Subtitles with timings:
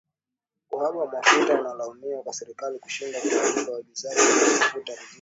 [0.71, 4.99] Uhaba wa mafuta unalaumiwa kwa serikali kushindwa kuwalipa waagizaji wa mafuta ruzuku yao